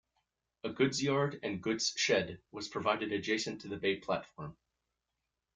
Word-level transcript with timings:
A 0.63 0.69
goods 0.69 1.03
yard 1.03 1.39
and 1.43 1.61
goods 1.61 1.93
shed 1.95 2.41
was 2.49 2.67
provided 2.67 3.11
adjacent 3.11 3.61
to 3.61 3.67
the 3.67 3.77
bay 3.77 3.97
platform. 3.97 4.57